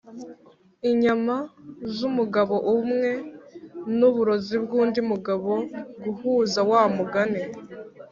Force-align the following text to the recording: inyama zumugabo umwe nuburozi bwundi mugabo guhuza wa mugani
inyama 0.89 1.35
zumugabo 1.95 2.55
umwe 2.75 3.11
nuburozi 3.97 4.55
bwundi 4.63 4.99
mugabo 5.11 5.51
guhuza 6.03 6.59
wa 6.71 6.81
mugani 6.95 7.41